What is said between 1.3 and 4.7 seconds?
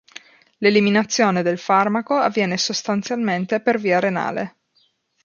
del farmaco avviene sostanzialmente per via renale.